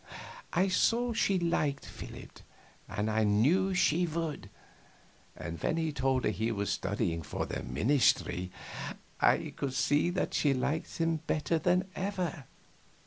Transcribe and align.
I 0.51 0.67
saw 0.67 1.13
she 1.13 1.37
liked 1.37 1.85
Philip, 1.85 2.39
and 2.89 3.07
I 3.07 3.23
knew 3.23 3.75
she 3.75 4.07
would. 4.07 4.49
And 5.37 5.61
when 5.61 5.77
he 5.77 5.91
told 5.91 6.23
her 6.23 6.31
he 6.31 6.51
was 6.51 6.71
studying 6.71 7.21
for 7.21 7.45
the 7.45 7.61
ministry 7.61 8.49
I 9.19 9.53
could 9.55 9.75
see 9.75 10.09
that 10.09 10.33
she 10.33 10.55
liked 10.55 10.97
him 10.97 11.17
better 11.27 11.59
than 11.59 11.87
ever. 11.95 12.45